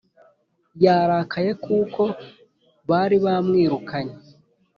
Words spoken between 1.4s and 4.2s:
kuko bari bamwirukanye